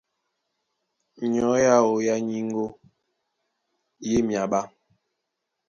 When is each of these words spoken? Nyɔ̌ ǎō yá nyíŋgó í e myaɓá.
Nyɔ̌ 1.31 1.53
ǎō 1.71 1.91
yá 2.05 2.15
nyíŋgó 2.27 2.65
í 4.07 4.09
e 4.17 4.19
myaɓá. 4.27 4.61